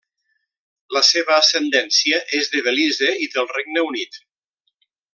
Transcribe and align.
La 0.97 1.03
seva 1.09 1.35
ascendència 1.41 2.21
és 2.39 2.51
de 2.57 2.65
Belize 2.71 3.13
i 3.27 3.31
del 3.37 3.53
Regne 3.55 3.89
Unit. 3.93 4.23